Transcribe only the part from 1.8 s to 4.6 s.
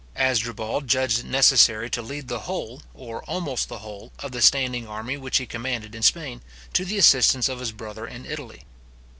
to lead the whole, or almost the whole, of the